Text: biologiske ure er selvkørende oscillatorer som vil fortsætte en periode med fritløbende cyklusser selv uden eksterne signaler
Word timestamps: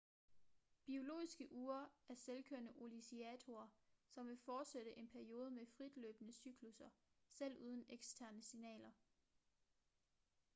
biologiske 0.85 1.47
ure 1.51 1.85
er 2.09 2.15
selvkørende 2.15 2.73
oscillatorer 2.75 3.67
som 4.07 4.27
vil 4.27 4.37
fortsætte 4.37 4.97
en 4.97 5.07
periode 5.09 5.51
med 5.51 5.65
fritløbende 5.77 6.33
cyklusser 6.33 6.89
selv 7.31 7.57
uden 7.57 7.85
eksterne 7.89 8.41
signaler 8.43 8.91